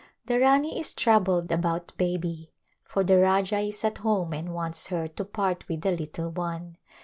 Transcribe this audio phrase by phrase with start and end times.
[0.25, 2.49] The Rani is troubled about baby,
[2.83, 6.77] for the Rajah is at home and wants her to part with the little one.